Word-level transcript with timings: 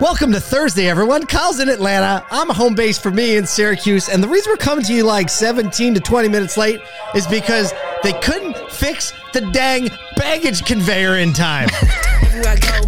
Welcome 0.00 0.32
to 0.32 0.40
Thursday, 0.40 0.88
everyone. 0.88 1.24
Kyle's 1.26 1.60
in 1.60 1.68
Atlanta. 1.68 2.26
I'm 2.30 2.48
home 2.48 2.74
base 2.74 2.98
for 2.98 3.10
me 3.10 3.36
in 3.36 3.46
Syracuse. 3.46 4.08
And 4.08 4.22
the 4.22 4.28
reason 4.28 4.52
we're 4.52 4.56
coming 4.56 4.84
to 4.86 4.92
you 4.92 5.04
like 5.04 5.28
17 5.30 5.94
to 5.94 6.00
20 6.00 6.28
minutes 6.28 6.56
late 6.56 6.80
is 7.14 7.26
because 7.26 7.72
they 8.02 8.12
couldn't 8.14 8.56
fix 8.70 9.12
the 9.32 9.40
dang 9.52 9.88
baggage 10.16 10.64
conveyor 10.64 11.18
in 11.18 11.32
time. 11.32 11.68
Everywhere 12.22 12.48
I 12.50 12.56
go, 12.56 12.80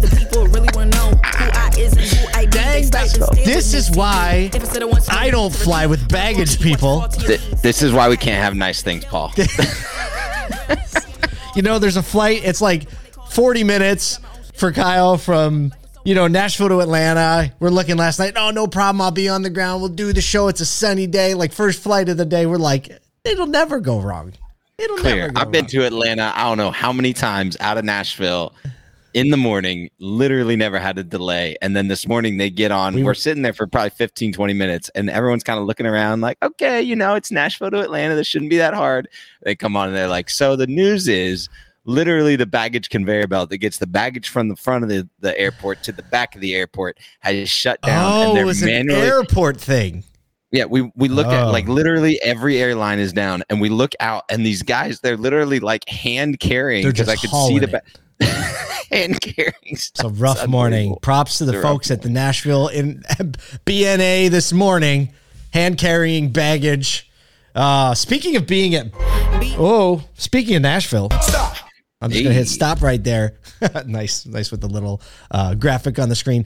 the 0.00 0.16
people 0.18 0.46
really 0.46 0.68
want 0.74 0.92
to 0.92 0.98
know 0.98 1.10
who 1.10 1.50
I 1.52 1.70
is 1.78 1.92
and 1.92 2.00
who 2.00 2.26
I 2.38 2.44
be. 2.46 2.50
Dang, 2.52 2.82
They 2.82 2.82
stop 2.82 3.02
and 3.02 3.12
stare 3.12 3.44
this 3.44 3.74
is 3.74 3.90
why 3.90 4.50
If 4.54 4.62
instead 4.62 4.82
of 4.82 4.90
one 4.90 5.02
I 5.10 5.30
don't 5.30 5.54
fly 5.54 5.86
with 5.86 6.08
baggage, 6.08 6.60
people. 6.60 7.06
Th- 7.08 7.40
this 7.62 7.82
is 7.82 7.92
why 7.92 8.08
we 8.08 8.16
can't 8.16 8.42
have 8.42 8.54
nice 8.56 8.82
things, 8.82 9.04
Paul. 9.04 9.32
You 11.54 11.62
know, 11.62 11.78
there's 11.78 11.96
a 11.96 12.02
flight. 12.02 12.40
It's 12.44 12.60
like 12.60 12.90
40 13.30 13.62
minutes 13.62 14.18
for 14.54 14.72
Kyle 14.72 15.16
from, 15.16 15.72
you 16.04 16.14
know, 16.14 16.26
Nashville 16.26 16.68
to 16.68 16.80
Atlanta. 16.80 17.52
We're 17.60 17.70
looking 17.70 17.96
last 17.96 18.18
night. 18.18 18.34
Oh, 18.36 18.50
no 18.50 18.66
problem. 18.66 19.00
I'll 19.00 19.10
be 19.10 19.28
on 19.28 19.42
the 19.42 19.50
ground. 19.50 19.80
We'll 19.80 19.90
do 19.90 20.12
the 20.12 20.20
show. 20.20 20.48
It's 20.48 20.60
a 20.60 20.66
sunny 20.66 21.06
day. 21.06 21.34
Like 21.34 21.52
first 21.52 21.82
flight 21.82 22.08
of 22.08 22.16
the 22.16 22.24
day. 22.26 22.46
We're 22.46 22.56
like, 22.58 22.90
it'll 23.24 23.46
never 23.46 23.80
go 23.80 24.00
wrong. 24.00 24.32
It'll 24.78 24.96
Clear. 24.98 25.16
never 25.16 25.32
go 25.32 25.40
I've 25.40 25.50
been 25.50 25.62
wrong. 25.64 25.68
to 25.70 25.84
Atlanta. 25.86 26.32
I 26.34 26.42
don't 26.44 26.58
know 26.58 26.70
how 26.70 26.92
many 26.92 27.12
times 27.12 27.56
out 27.60 27.78
of 27.78 27.84
Nashville 27.84 28.52
in 29.14 29.30
the 29.30 29.36
morning. 29.36 29.88
Literally 29.98 30.56
never 30.56 30.78
had 30.78 30.98
a 30.98 31.04
delay. 31.04 31.56
And 31.62 31.74
then 31.76 31.88
this 31.88 32.06
morning 32.08 32.36
they 32.36 32.50
get 32.50 32.70
on. 32.72 32.94
We 32.94 33.02
were- 33.04 33.12
are 33.12 33.14
sitting 33.14 33.42
there 33.42 33.52
for 33.52 33.66
probably 33.66 33.90
15, 33.90 34.32
20 34.32 34.52
minutes, 34.52 34.90
and 34.94 35.08
everyone's 35.08 35.44
kind 35.44 35.58
of 35.60 35.66
looking 35.66 35.86
around 35.86 36.20
like, 36.20 36.36
okay, 36.42 36.82
you 36.82 36.96
know, 36.96 37.14
it's 37.14 37.30
Nashville 37.30 37.70
to 37.70 37.80
Atlanta. 37.80 38.14
This 38.16 38.26
shouldn't 38.26 38.50
be 38.50 38.56
that 38.58 38.74
hard. 38.74 39.08
They 39.42 39.54
come 39.54 39.76
on 39.76 39.88
and 39.88 39.96
they're 39.96 40.08
like, 40.08 40.28
so 40.28 40.56
the 40.56 40.66
news 40.66 41.06
is. 41.08 41.48
Literally, 41.86 42.36
the 42.36 42.46
baggage 42.46 42.88
conveyor 42.88 43.26
belt 43.26 43.50
that 43.50 43.58
gets 43.58 43.78
the 43.78 43.86
baggage 43.86 44.28
from 44.30 44.48
the 44.48 44.56
front 44.56 44.84
of 44.84 44.88
the, 44.90 45.08
the 45.20 45.38
airport 45.38 45.82
to 45.84 45.92
the 45.92 46.02
back 46.04 46.34
of 46.34 46.40
the 46.40 46.54
airport 46.54 46.98
has 47.20 47.50
shut 47.50 47.80
down, 47.82 48.04
Oh, 48.12 48.22
and 48.22 48.30
it 48.30 48.34
they're 48.36 48.46
was 48.46 48.62
an 48.62 48.90
airport 48.90 49.60
thing. 49.60 50.02
Yeah, 50.50 50.64
we 50.66 50.90
we 50.94 51.08
look 51.08 51.26
Oh. 51.26 51.30
at 51.30 51.42
like 51.48 51.66
literally 51.68 52.18
every 52.22 52.58
airline 52.58 53.00
is 53.00 53.12
down, 53.12 53.42
and 53.50 53.60
we 53.60 53.68
look 53.68 53.92
out, 54.00 54.24
and 54.30 54.46
these 54.46 54.62
guys 54.62 55.00
they're 55.00 55.16
literally 55.16 55.60
like 55.60 55.86
hand 55.88 56.38
carrying 56.40 56.86
because 56.86 57.08
I 57.08 57.16
could 57.16 57.30
see 57.30 57.58
the 57.58 57.66
ba- 57.68 57.82
hand 58.90 59.20
carrying. 59.20 59.52
It's 59.64 59.90
a 60.02 60.08
rough 60.08 60.46
morning. 60.46 60.96
Props 61.02 61.38
to 61.38 61.44
the 61.44 61.52
It's 61.54 61.58
a 61.58 61.62
folks 61.62 61.90
at 61.90 62.02
the 62.02 62.08
Nashville 62.08 62.68
in 62.68 63.02
BNA 63.66 64.30
this 64.30 64.52
morning, 64.52 65.12
hand 65.52 65.76
carrying 65.76 66.30
baggage. 66.30 67.10
Uh, 67.54 67.94
speaking 67.94 68.34
of 68.36 68.46
being 68.46 68.74
at, 68.74 68.88
oh, 69.58 70.02
speaking 70.14 70.56
of 70.56 70.62
Nashville, 70.62 71.08
I'm 72.04 72.10
just 72.10 72.22
gonna 72.22 72.34
hit 72.34 72.48
stop 72.48 72.82
right 72.82 73.02
there. 73.02 73.38
nice, 73.86 74.26
nice 74.26 74.50
with 74.50 74.60
the 74.60 74.68
little 74.68 75.00
uh, 75.30 75.54
graphic 75.54 75.98
on 75.98 76.10
the 76.10 76.14
screen. 76.14 76.44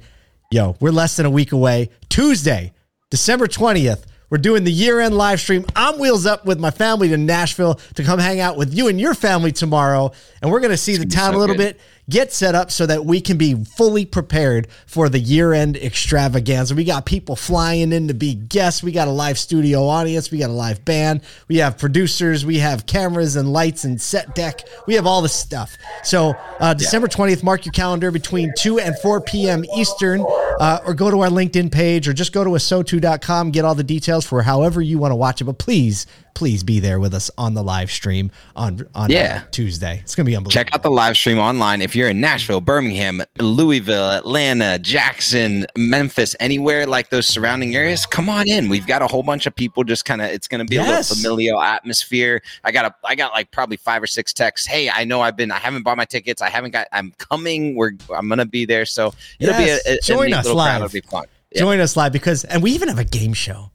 Yo, 0.53 0.77
we're 0.81 0.93
less 0.93 1.17
than 1.17 1.27
a 1.27 1.31
week 1.31 1.51
away. 1.51 1.91
Tuesday, 2.09 2.73
December 3.11 3.49
20th. 3.49 4.05
We're 4.31 4.39
doing 4.39 4.65
the 4.65 4.73
year 4.73 5.01
end 5.01 5.17
live 5.17 5.41
stream. 5.41 5.65
I'm 5.75 5.99
wheels 5.99 6.27
up 6.27 6.45
with 6.45 6.61
my 6.61 6.71
family 6.71 7.09
to 7.09 7.17
Nashville 7.17 7.81
to 7.95 8.05
come 8.05 8.19
hang 8.19 8.41
out 8.41 8.57
with 8.57 8.75
you 8.75 8.89
and 8.89 9.01
your 9.01 9.15
family 9.15 9.53
tomorrow. 9.53 10.13
And 10.43 10.51
we're 10.51 10.61
going 10.61 10.71
to 10.71 10.77
see 10.77 10.97
the 10.97 11.07
town 11.07 11.33
so 11.33 11.39
a 11.39 11.41
little 11.41 11.57
good. 11.57 11.77
bit, 11.77 11.81
get 12.11 12.33
set 12.33 12.55
up 12.55 12.71
so 12.71 12.87
that 12.87 13.05
we 13.05 13.21
can 13.21 13.37
be 13.37 13.55
fully 13.65 14.05
prepared 14.05 14.69
for 14.87 15.09
the 15.09 15.19
year 15.19 15.53
end 15.53 15.77
extravaganza. 15.77 16.75
We 16.75 16.85
got 16.85 17.07
people 17.07 17.37
flying 17.37 17.93
in 17.93 18.09
to 18.09 18.15
be 18.15 18.35
guests. 18.35 18.83
We 18.83 18.93
got 18.93 19.09
a 19.09 19.13
live 19.13 19.39
studio 19.39 19.87
audience. 19.87 20.31
We 20.31 20.39
got 20.39 20.51
a 20.51 20.55
live 20.55 20.85
band. 20.85 21.23
We 21.49 21.57
have 21.59 21.79
producers. 21.79 22.45
We 22.45 22.59
have 22.59 22.87
cameras 22.87 23.37
and 23.37 23.53
lights 23.53 23.85
and 23.85 24.01
set 24.01 24.35
deck. 24.35 24.61
We 24.87 24.95
have 24.95 25.07
all 25.07 25.23
the 25.23 25.29
stuff. 25.29 25.77
So, 26.03 26.35
uh, 26.61 26.75
December 26.75 27.09
20th, 27.09 27.43
mark 27.43 27.65
your 27.65 27.73
calendar 27.73 28.11
between 28.11 28.53
2 28.57 28.79
and 28.79 28.99
4 28.99 29.21
p.m. 29.23 29.65
Eastern, 29.77 30.25
uh, 30.59 30.81
or 30.85 30.93
go 30.93 31.11
to 31.11 31.21
our 31.21 31.29
LinkedIn 31.29 31.73
page 31.73 32.09
or 32.09 32.13
just 32.13 32.33
go 32.33 32.45
to 32.45 32.51
asotu.com, 32.51 33.51
get 33.51 33.65
all 33.65 33.75
the 33.75 33.85
details 33.85 34.27
for 34.27 34.43
however 34.43 34.83
you 34.83 34.99
want 34.99 35.13
to 35.13 35.17
watch 35.17 35.41
it. 35.41 35.45
But 35.45 35.59
please, 35.59 36.07
please 36.39 36.63
be 36.63 36.79
there 36.79 37.01
with 37.01 37.13
us 37.15 37.33
on 37.37 37.55
the 37.55 37.63
live 37.65 37.91
stream 37.91 38.31
on, 38.55 38.87
on 38.95 39.11
Yeah. 39.11 39.43
Tuesday. 39.51 39.99
It's 40.05 40.15
going 40.15 40.25
to 40.25 40.31
be 40.31 40.37
unbelievable. 40.37 40.53
Check 40.53 40.73
out 40.73 40.85
the 40.85 40.91
live 40.91 41.17
stream 41.17 41.37
online 41.41 41.83
if 41.83 41.97
you're 41.97 42.09
in 42.11 42.21
Nashville, 42.21 42.61
Birmingham, 42.61 43.21
Louisville, 43.41 44.09
Atlanta, 44.13 44.79
Jackson, 44.79 45.67
Memphis, 45.77 46.37
anywhere 46.39 46.87
like 46.87 47.11
those 47.11 47.27
surrounding 47.27 47.75
areas. 47.75 48.07
Come 48.07 48.29
on 48.29 48.47
in. 48.47 48.69
We've 48.69 48.87
got 48.87 49.03
a 49.03 49.09
whole 49.09 49.25
bunch 49.25 49.47
of 49.47 49.55
people. 49.57 49.83
Just 49.83 50.05
kind 50.05 50.23
of, 50.23 50.29
it's 50.31 50.47
going 50.47 50.61
to 50.61 50.65
be 50.65 50.77
Yes. 50.77 51.11
a 51.11 51.15
little 51.15 51.17
familial 51.37 51.61
atmosphere. 51.61 52.41
I 52.63 52.71
got 52.71 52.85
a, 52.85 52.95
I 53.05 53.17
got 53.17 53.33
like 53.33 53.51
probably 53.51 53.77
five 53.79 54.01
or 54.01 54.07
six 54.07 54.33
texts. 54.33 54.65
Hey, 54.69 54.89
I 54.89 55.03
know 55.03 55.21
I've 55.21 55.37
been, 55.37 55.51
I 55.51 55.59
haven't 55.59 55.83
bought 55.83 55.97
my 55.97 56.05
tickets. 56.05 56.41
I 56.41 56.51
haven't 56.51 56.71
got, 56.71 56.87
I'm 56.93 57.13
coming. 57.19 57.75
We're, 57.75 57.93
I'm 58.17 58.29
going 58.29 58.39
to 58.39 58.45
be 58.47 58.65
there. 58.65 58.87
So 58.87 59.13
it'll 59.41 59.59
Yes. 59.59 59.83
be 59.83 59.91
a, 59.91 59.95
a, 59.97 60.01
Join 60.03 60.33
a 60.33 60.37
us 60.37 60.47
live. 60.49 60.77
It'll 60.85 60.93
be 60.93 61.01
fun. 61.01 61.25
Yeah. 61.51 61.63
Join 61.63 61.81
us 61.81 61.97
live 61.97 62.13
because, 62.13 62.45
and 62.45 62.63
we 62.63 62.71
even 62.73 62.89
have 62.89 62.99
a 63.01 63.05
game 63.05 63.33
show. 63.33 63.71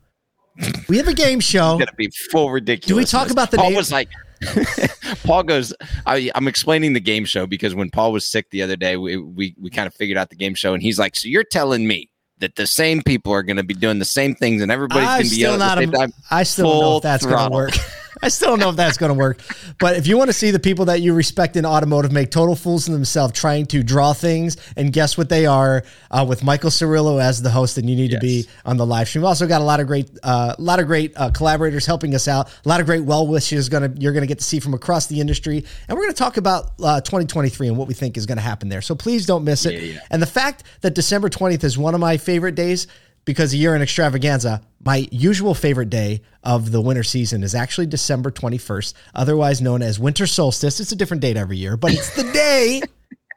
We 0.87 0.97
have 0.97 1.07
a 1.07 1.13
game 1.13 1.39
show. 1.39 1.73
It's 1.73 1.85
gonna 1.85 1.95
be 1.97 2.11
full 2.31 2.51
ridiculous. 2.51 2.87
Do 2.87 2.95
we 2.95 3.05
talk 3.05 3.31
about 3.31 3.51
the 3.51 3.57
Paul 3.57 3.69
name- 3.69 3.77
was 3.77 3.91
like, 3.91 4.09
Paul 5.23 5.43
goes. 5.43 5.73
I, 6.05 6.29
I'm 6.35 6.47
explaining 6.47 6.93
the 6.93 6.99
game 6.99 7.25
show 7.25 7.47
because 7.47 7.75
when 7.75 7.89
Paul 7.89 8.11
was 8.11 8.25
sick 8.25 8.49
the 8.49 8.61
other 8.61 8.75
day, 8.75 8.97
we 8.97 9.17
we 9.17 9.55
we 9.59 9.69
kind 9.69 9.87
of 9.87 9.93
figured 9.93 10.17
out 10.17 10.29
the 10.29 10.35
game 10.35 10.53
show, 10.55 10.73
and 10.73 10.83
he's 10.83 10.99
like, 10.99 11.15
"So 11.15 11.27
you're 11.27 11.43
telling 11.43 11.87
me 11.87 12.09
that 12.39 12.55
the 12.55 12.67
same 12.67 13.01
people 13.01 13.31
are 13.31 13.43
going 13.43 13.57
to 13.57 13.63
be 13.63 13.73
doing 13.73 13.99
the 13.99 14.05
same 14.05 14.35
things, 14.35 14.61
and 14.61 14.71
everybody's 14.71 15.07
going 15.07 15.23
to 15.23 15.29
be 15.29 15.35
still 15.35 15.57
not. 15.57 15.75
the 15.75 15.81
same 15.81 15.93
A, 15.93 15.97
time?" 15.97 16.13
I 16.29 16.43
still 16.43 16.69
don't 16.69 16.79
know 16.81 16.97
if 16.97 17.03
that's 17.03 17.25
going 17.25 17.49
to 17.49 17.53
work. 17.53 17.73
I 18.23 18.29
still 18.29 18.49
don't 18.49 18.59
know 18.59 18.69
if 18.69 18.77
that's 18.77 18.97
going 18.97 19.09
to 19.11 19.17
work. 19.17 19.41
But 19.79 19.97
if 19.97 20.07
you 20.07 20.17
want 20.17 20.29
to 20.29 20.33
see 20.33 20.51
the 20.51 20.59
people 20.59 20.85
that 20.85 21.01
you 21.01 21.13
respect 21.13 21.57
in 21.57 21.65
automotive 21.65 22.13
make 22.13 22.31
total 22.31 22.55
fools 22.55 22.87
of 22.87 22.93
themselves 22.93 23.33
trying 23.33 23.65
to 23.67 23.83
draw 23.83 24.13
things 24.13 24.55
and 24.77 24.93
guess 24.93 25.17
what 25.17 25.27
they 25.27 25.45
are, 25.45 25.83
uh, 26.09 26.25
with 26.27 26.41
Michael 26.41 26.69
Cirillo 26.69 27.21
as 27.21 27.41
the 27.41 27.49
host, 27.49 27.75
then 27.75 27.87
you 27.87 27.97
need 27.97 28.11
to 28.11 28.19
be 28.19 28.47
on 28.65 28.77
the 28.77 28.85
live 28.85 29.09
stream. 29.09 29.23
We've 29.23 29.27
also 29.27 29.45
got 29.45 29.59
a 29.59 29.63
lot 29.65 29.81
of 29.81 29.87
great, 29.87 30.09
uh, 30.23 30.55
a 30.57 30.61
lot 30.61 30.79
of 30.79 30.87
great 30.87 31.11
uh, 31.17 31.31
collaborators 31.31 31.85
helping 31.85 32.15
us 32.15 32.29
out. 32.29 32.49
A 32.65 32.69
lot 32.69 32.79
of 32.79 32.85
great 32.85 33.03
well 33.03 33.27
wishes 33.27 33.67
going 33.67 33.93
to 33.93 34.01
you're 34.01 34.13
going 34.13 34.21
to 34.21 34.27
get 34.27 34.37
to 34.37 34.43
see 34.45 34.59
from 34.59 34.73
across 34.73 35.07
the 35.07 35.19
industry, 35.19 35.65
and 35.87 35.97
we're 35.97 36.03
going 36.03 36.13
to 36.13 36.17
talk 36.17 36.37
about 36.37 36.71
uh, 36.81 37.01
2023 37.01 37.67
and 37.67 37.77
what 37.77 37.87
we 37.87 37.93
think 37.93 38.15
is 38.15 38.25
going 38.25 38.37
to 38.37 38.43
happen 38.43 38.69
there. 38.69 38.81
So 38.81 38.95
please 38.95 39.25
don't 39.25 39.43
miss 39.43 39.65
it. 39.65 39.73
Yeah, 39.73 39.93
yeah. 39.93 39.99
And 40.09 40.21
the 40.21 40.27
fact 40.27 40.63
that 40.81 40.95
December 40.95 41.29
20th 41.29 41.63
is 41.63 41.77
one 41.77 41.93
of 41.93 41.99
my 41.99 42.17
favorite 42.17 42.55
days 42.55 42.87
because 43.25 43.53
a 43.53 43.57
year 43.57 43.75
in 43.75 43.81
extravaganza, 43.81 44.61
my 44.83 45.07
usual 45.11 45.53
favorite 45.53 45.89
day 45.89 46.21
of 46.43 46.71
the 46.71 46.81
winter 46.81 47.03
season 47.03 47.43
is 47.43 47.55
actually 47.55 47.87
December 47.87 48.31
21st, 48.31 48.93
otherwise 49.15 49.61
known 49.61 49.81
as 49.81 49.99
winter 49.99 50.27
solstice. 50.27 50.79
It's 50.79 50.91
a 50.91 50.95
different 50.95 51.21
date 51.21 51.37
every 51.37 51.57
year, 51.57 51.77
but 51.77 51.93
it's 51.93 52.15
the 52.15 52.23
day 52.31 52.81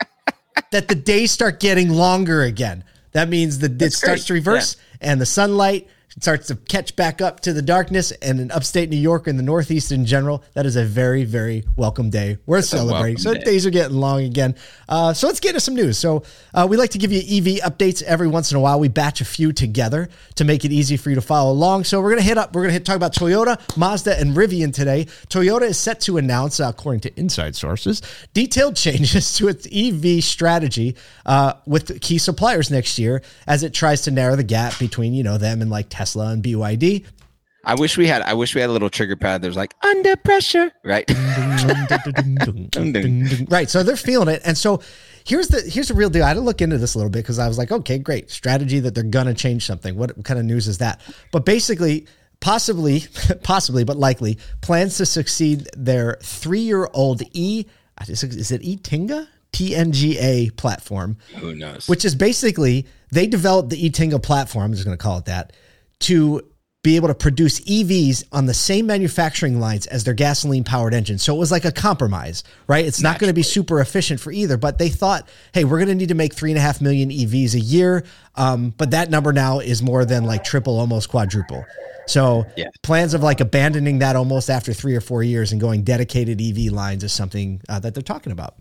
that 0.73 0.89
the 0.89 0.95
days 0.95 1.31
start 1.31 1.61
getting 1.61 1.91
longer 1.91 2.43
again. 2.43 2.85
That 3.13 3.29
means 3.29 3.59
the 3.59 3.75
it 3.85 3.93
starts 3.93 4.23
great. 4.23 4.27
to 4.27 4.35
reverse 4.35 4.77
and 5.01 5.21
the 5.21 5.27
sunlight 5.27 5.89
starts 6.21 6.47
to 6.47 6.57
catch 6.57 6.97
back 6.97 7.21
up 7.21 7.41
to 7.41 7.53
the 7.53 7.63
darkness. 7.63 8.11
And 8.11 8.41
in 8.41 8.51
upstate 8.51 8.89
New 8.89 8.97
York 8.97 9.27
and 9.27 9.39
the 9.39 9.43
Northeast 9.43 9.93
in 9.93 10.07
general, 10.07 10.43
that 10.55 10.65
is 10.65 10.77
a 10.77 10.85
very, 10.85 11.25
very 11.25 11.65
welcome 11.77 12.11
day. 12.11 12.39
We're 12.47 12.63
celebrating. 12.63 13.19
So 13.19 13.35
day. 13.35 13.45
days 13.45 13.67
are 13.67 13.71
getting 13.71 13.99
long 13.99 14.23
again. 14.23 14.55
Uh, 14.89 15.13
so 15.13 15.27
let's 15.27 15.41
get 15.41 15.51
into 15.51 15.61
some 15.61 15.75
news. 15.75 15.99
So 15.99 16.23
uh, 16.55 16.67
we 16.69 16.77
like 16.77 16.91
to 16.91 16.99
give 16.99 17.13
you 17.13 17.19
EV 17.19 17.61
updates 17.71 18.03
every 18.03 18.29
once 18.29 18.51
in 18.51 18.57
a 18.57 18.61
while. 18.61 18.81
We 18.81 18.89
batch 18.89 19.21
a 19.21 19.25
few 19.25 19.53
together 19.53 20.09
to 20.37 20.45
make 20.45 20.65
it 20.65 20.73
easy 20.73 20.97
for 20.97 21.11
you 21.11 21.17
to 21.17 21.23
follow 21.23 21.53
along. 21.53 21.85
So 21.85 22.01
we're 22.01 22.11
gonna 22.11 22.23
hit 22.23 22.39
up. 22.39 22.55
We're 22.55 22.63
gonna 22.63 22.73
hit 22.73 22.87
talk 22.87 22.97
about 22.97 23.13
Toyota, 23.13 23.61
Mazda, 23.77 24.19
and 24.19 24.35
Rivian 24.35 24.73
today. 24.73 25.05
Toyota 25.29 25.63
is 25.63 25.79
set 25.79 26.01
to 26.03 26.17
announce, 26.17 26.61
uh, 26.61 26.69
according 26.69 27.01
to 27.01 27.21
inside 27.21 27.55
sources, 27.55 28.01
detailed 28.33 28.77
changes 28.87 29.37
to 29.37 29.49
its 29.49 29.67
EV 29.71 30.25
strategy 30.25 30.97
uh, 31.27 31.55
with 31.67 32.01
key 32.01 32.19
suppliers 32.19 32.71
next 32.71 32.99
year 32.99 33.23
as 33.47 33.63
it 33.63 33.75
tries 33.75 34.03
to 34.03 34.11
narrow 34.11 34.37
the 34.37 34.45
gap 34.45 34.79
between 34.79 35.13
you 35.13 35.23
know 35.23 35.37
them 35.37 35.61
and 35.61 35.71
like 35.71 35.87
Tesla 35.91 36.06
and 36.15 36.43
BYD. 36.43 37.05
I 37.65 37.75
wish 37.75 37.97
we 37.97 38.07
had. 38.07 38.23
I 38.23 38.35
wish 38.35 38.55
we 38.55 38.61
had 38.61 38.71
a 38.71 38.73
little 38.73 38.89
trigger 38.89 39.17
pad 39.17 39.43
that 39.43 39.49
was 39.49 39.57
like 39.57 39.75
under 39.85 40.15
pressure, 40.15 40.71
right? 40.85 41.05
right. 43.51 43.69
So 43.69 43.83
they're 43.83 43.97
feeling 43.97 44.29
it. 44.29 44.41
And 44.45 44.57
so 44.57 44.81
here's 45.25 45.49
the 45.49 45.63
here's 45.63 45.89
the 45.89 45.95
real 45.95 46.09
deal. 46.09 46.23
I 46.23 46.29
had 46.29 46.35
to 46.35 46.41
look 46.41 46.61
into 46.63 46.79
this 46.79 46.95
a 46.95 46.99
little 46.99 47.11
bit 47.11 47.25
because 47.25 47.41
I 47.41 47.49
was 47.49 47.59
like, 47.59 47.73
okay, 47.73 47.99
great. 47.99 48.31
Strategy 48.31 48.79
that 48.79 48.95
they're 48.95 49.03
gonna 49.03 49.35
change 49.35 49.67
something. 49.67 49.97
What 49.97 50.25
kind 50.25 50.39
of 50.39 50.47
news 50.47 50.69
is 50.69 50.79
that? 50.79 51.01
But 51.33 51.45
basically, 51.45 52.07
possibly, 52.39 53.03
possibly, 53.43 53.83
but 53.83 53.97
likely, 53.97 54.39
plans 54.61 54.97
to 54.99 55.07
succeed 55.07 55.67
their 55.77 56.19
three-year-old 56.23 57.23
E 57.33 57.67
is 58.07 58.53
it 58.53 58.63
E 58.63 58.77
Tinga? 58.77 59.29
TNGA 59.53 60.55
platform 60.57 61.17
Who 61.37 61.55
knows? 61.55 61.89
which 61.89 62.05
is 62.05 62.15
basically 62.15 62.87
they 63.11 63.27
developed 63.27 63.71
the 63.71 63.91
eTinga 63.91 64.23
platform, 64.23 64.67
I'm 64.67 64.73
just 64.73 64.85
going 64.85 64.97
to 64.97 65.03
call 65.03 65.19
it 65.19 65.25
that, 65.27 65.55
to 66.01 66.43
be 66.83 66.95
able 66.95 67.09
to 67.09 67.15
produce 67.15 67.59
EVs 67.63 68.23
on 68.31 68.47
the 68.47 68.55
same 68.55 68.87
manufacturing 68.87 69.59
lines 69.59 69.89
as 69.89 70.05
their 70.05 70.15
gasoline 70.15 70.63
powered 70.63 70.95
engines. 70.95 71.21
So 71.21 71.35
it 71.35 71.39
was 71.39 71.51
like 71.51 71.65
a 71.65 71.73
compromise, 71.73 72.45
right? 72.69 72.85
It's 72.85 73.03
not 73.03 73.19
going 73.19 73.29
to 73.29 73.35
be 73.35 73.43
super 73.43 73.81
efficient 73.81 74.21
for 74.21 74.31
either, 74.31 74.57
but 74.57 74.79
they 74.79 74.89
thought, 74.89 75.29
hey, 75.53 75.65
we're 75.65 75.79
going 75.79 75.89
to 75.89 75.97
need 75.97 76.11
to 76.11 76.15
make 76.15 76.33
three 76.33 76.53
and 76.53 76.59
a 76.59 76.61
half 76.61 76.81
million 76.81 77.11
EVs 77.11 77.55
a 77.55 77.59
year. 77.61 78.05
Um, 78.37 78.71
but 78.71 78.93
that 78.93 79.11
number 79.11 79.33
now 79.33 79.59
is 79.59 79.83
more 79.83 80.05
than 80.05 80.23
like 80.25 80.45
triple, 80.45 80.79
almost 80.79 81.09
quadruple. 81.09 81.65
So 82.07 82.47
Yeah. 82.57 82.67
plans 82.85 83.15
of 83.15 83.23
like 83.25 83.41
abandoning 83.41 83.99
that 83.99 84.15
almost 84.15 84.49
after 84.49 84.73
three 84.73 84.95
or 84.95 85.01
four 85.01 85.25
years 85.25 85.51
and 85.51 85.61
going 85.61 85.83
dedicated 85.83 86.41
EV 86.41 86.71
lines 86.73 87.03
is 87.03 87.13
something 87.13 87.63
uh, 87.69 87.81
that 87.81 87.95
they're 87.95 88.03
talking 88.05 88.31
about. 88.31 88.55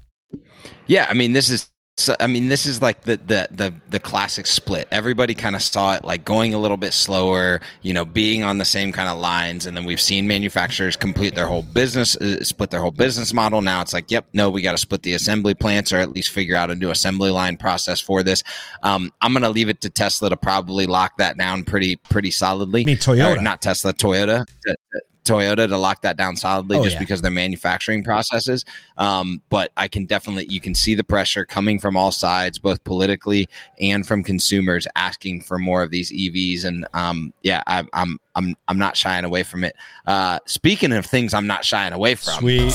Yeah, 0.88 1.06
I 1.08 1.14
mean, 1.14 1.34
this 1.34 1.52
is 1.52 1.70
so 1.98 2.14
I 2.20 2.28
mean, 2.28 2.50
this 2.50 2.66
is 2.66 2.82
like 2.82 3.04
the 3.04 3.16
the 3.18 3.48
the 3.52 3.74
the 3.90 4.00
classic 4.02 4.48
split. 4.48 4.88
Everybody 4.92 5.34
kind 5.34 5.56
of 5.56 5.62
saw 5.62 5.96
it 5.96 6.04
like 6.04 6.26
going 6.26 6.54
a 6.54 6.60
little 6.60 6.76
bit 6.76 6.92
slower, 6.92 7.62
you 7.84 7.94
know, 7.94 8.04
being 8.04 8.44
on 8.44 8.58
the 8.58 8.66
same 8.66 8.92
kind 8.92 9.08
of 9.08 9.18
lines, 9.18 9.66
and 9.66 9.78
then 9.78 9.86
we've 9.86 10.02
seen 10.02 10.28
manufacturers 10.28 10.98
complete 10.98 11.36
their 11.36 11.48
whole 11.48 11.62
business, 11.62 12.18
uh, 12.18 12.44
split 12.44 12.70
their 12.70 12.82
whole 12.82 12.92
business 12.92 13.34
model. 13.34 13.62
Now 13.62 13.82
it's 13.82 13.94
like, 13.94 14.12
yep, 14.12 14.26
no, 14.34 14.50
we 14.50 14.62
got 14.62 14.74
to 14.74 14.78
split 14.78 15.04
the 15.04 15.14
assembly 15.14 15.54
plants, 15.54 15.94
or 15.94 15.98
at 15.98 16.12
least 16.12 16.32
figure 16.32 16.58
out 16.58 16.70
a 16.70 16.76
new 16.76 16.90
assembly 16.90 17.32
line 17.32 17.56
process 17.56 18.02
for 18.02 18.24
this. 18.24 18.44
Um, 18.84 19.14
I'm 19.22 19.32
gonna 19.32 19.50
leave 19.50 19.70
it 19.70 19.80
to 19.82 19.90
Tesla 19.90 20.30
to 20.30 20.38
probably 20.38 20.88
lock 20.88 21.18
that 21.18 21.38
down 21.38 21.64
pretty 21.64 21.96
pretty 21.96 22.32
solidly. 22.32 22.82
I 22.82 22.86
mean, 22.86 22.98
Toyota. 22.98 23.38
Or 23.38 23.42
not 23.42 23.62
Tesla, 23.62 23.94
Toyota. 23.94 24.46
to- 24.66 24.76
Toyota 25.26 25.68
to 25.68 25.78
lock 25.78 26.02
that 26.04 26.16
down 26.16 26.36
solidly 26.38 26.78
Oh, 26.78 26.84
just 26.84 26.94
yeah. 26.96 27.00
because 27.00 27.20
of 27.20 27.24
their 27.24 27.32
manufacturing 27.32 28.04
processes. 28.04 28.64
Um, 28.98 29.42
but 29.50 29.72
I 29.76 29.88
can 29.90 30.06
definitely 30.06 30.46
you 30.50 30.62
can 30.62 30.74
see 30.74 30.96
the 30.96 31.04
pressure 31.04 31.46
coming 31.46 31.80
from 31.80 31.98
all 31.98 32.12
sides, 32.12 32.58
both 32.60 32.84
politically 32.86 33.50
and 33.82 34.08
from 34.08 34.24
consumers 34.24 34.88
asking 34.96 35.42
for 35.42 35.58
more 35.60 35.84
of 35.84 35.92
these 35.92 36.12
EVs. 36.12 36.64
And 36.66 36.88
um, 36.94 37.34
yeah, 37.44 37.62
I, 37.68 37.84
I'm 37.94 38.18
I'm 38.36 38.56
I'm 38.68 38.78
not 38.78 38.96
shying 38.96 39.26
away 39.26 39.44
from 39.44 39.64
it. 39.64 39.76
Uh, 40.08 40.40
speaking 40.46 40.92
of 40.94 41.06
things 41.06 41.34
I'm 41.34 41.48
not 41.48 41.66
shying 41.66 41.92
away 41.94 42.16
from, 42.16 42.34
Sweet. 42.40 42.74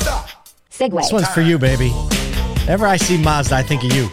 segue. 0.70 0.96
This 0.96 1.12
one's 1.12 1.28
for 1.28 1.40
you, 1.40 1.58
baby. 1.58 1.90
Whenever 2.60 2.86
I 2.86 2.96
see 2.96 3.16
Mazda, 3.22 3.54
I 3.56 3.62
think 3.62 3.82
of 3.84 3.92
you. 3.92 4.08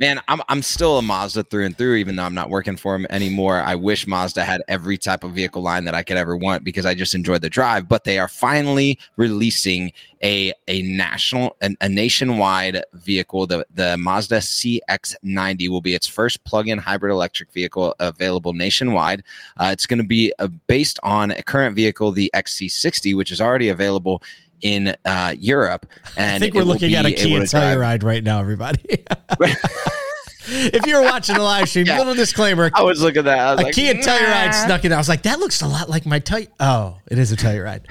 Man, 0.00 0.20
I'm 0.28 0.40
I'm 0.48 0.62
still 0.62 0.98
a 0.98 1.02
Mazda 1.02 1.44
through 1.44 1.66
and 1.66 1.76
through, 1.76 1.96
even 1.96 2.16
though 2.16 2.24
I'm 2.24 2.34
not 2.34 2.48
working 2.48 2.76
for 2.76 2.94
them 2.94 3.06
anymore. 3.10 3.60
I 3.60 3.74
wish 3.74 4.06
Mazda 4.06 4.42
had 4.42 4.62
every 4.66 4.96
type 4.96 5.22
of 5.22 5.32
vehicle 5.32 5.62
line 5.62 5.84
that 5.84 5.94
I 5.94 6.02
could 6.02 6.16
ever 6.16 6.36
want 6.36 6.64
because 6.64 6.86
I 6.86 6.94
just 6.94 7.14
enjoy 7.14 7.38
the 7.38 7.50
drive. 7.50 7.86
But 7.86 8.04
they 8.04 8.18
are 8.18 8.26
finally 8.26 8.98
releasing 9.16 9.92
a 10.24 10.52
a 10.66 10.82
national 10.82 11.56
an, 11.60 11.76
a 11.82 11.88
nationwide 11.88 12.82
vehicle. 12.94 13.46
The 13.46 13.66
the 13.74 13.98
Mazda 13.98 14.38
CX90 14.38 15.68
will 15.68 15.82
be 15.82 15.94
its 15.94 16.06
first 16.06 16.42
plug-in 16.44 16.78
hybrid 16.78 17.12
electric 17.12 17.52
vehicle 17.52 17.94
available 18.00 18.54
nationwide. 18.54 19.22
Uh, 19.58 19.68
it's 19.72 19.86
going 19.86 20.00
to 20.00 20.06
be 20.06 20.32
uh, 20.38 20.48
based 20.66 20.98
on 21.02 21.30
a 21.30 21.42
current 21.42 21.76
vehicle, 21.76 22.10
the 22.10 22.30
XC60, 22.34 23.14
which 23.14 23.30
is 23.30 23.40
already 23.40 23.68
available 23.68 24.22
in 24.62 24.94
uh, 25.04 25.34
Europe. 25.38 25.86
And 26.16 26.30
I 26.34 26.38
think 26.38 26.54
we're 26.54 26.62
looking 26.62 26.94
at 26.94 27.04
a 27.04 27.08
able 27.08 27.18
Kia 27.20 27.40
to 27.40 27.46
drive- 27.46 27.78
Telluride 27.78 28.02
right 28.02 28.22
now, 28.24 28.40
everybody. 28.40 28.82
if 30.52 30.86
you're 30.86 31.02
watching 31.02 31.36
the 31.36 31.42
live 31.42 31.68
stream, 31.68 31.86
Yeah. 31.86 31.98
little 31.98 32.14
disclaimer. 32.14 32.70
I 32.74 32.82
was 32.82 33.00
looking 33.02 33.20
at 33.20 33.24
that. 33.26 33.38
I 33.38 33.52
was 33.52 33.60
A 33.60 33.64
like, 33.64 33.74
Kia 33.74 33.94
Telluride 33.94 34.54
snuck 34.54 34.84
in. 34.84 34.92
I 34.92 34.96
was 34.96 35.08
like, 35.08 35.22
that 35.22 35.38
looks 35.38 35.62
a 35.62 35.68
lot 35.68 35.88
like 35.88 36.06
my 36.06 36.18
Tell. 36.18 36.40
Oh, 36.58 36.98
it 37.10 37.18
is 37.18 37.32
a 37.32 37.36
Telluride. 37.36 37.84